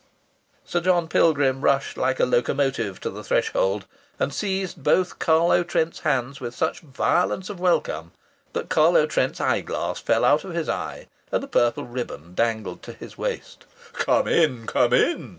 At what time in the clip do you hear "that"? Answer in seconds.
8.53-8.67